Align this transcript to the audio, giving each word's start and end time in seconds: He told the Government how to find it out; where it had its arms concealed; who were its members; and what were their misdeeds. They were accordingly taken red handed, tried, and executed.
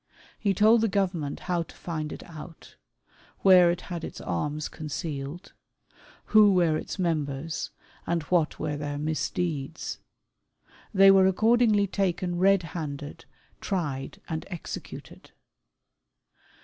He 0.39 0.55
told 0.55 0.81
the 0.81 0.87
Government 0.87 1.41
how 1.41 1.61
to 1.61 1.75
find 1.75 2.11
it 2.11 2.23
out; 2.23 2.75
where 3.41 3.69
it 3.69 3.81
had 3.81 4.03
its 4.03 4.19
arms 4.19 4.67
concealed; 4.67 5.53
who 6.25 6.51
were 6.55 6.75
its 6.75 6.97
members; 6.97 7.69
and 8.07 8.23
what 8.23 8.57
were 8.57 8.77
their 8.77 8.97
misdeeds. 8.97 9.99
They 10.91 11.11
were 11.11 11.27
accordingly 11.27 11.85
taken 11.85 12.39
red 12.39 12.63
handed, 12.73 13.25
tried, 13.59 14.19
and 14.27 14.43
executed. 14.49 15.29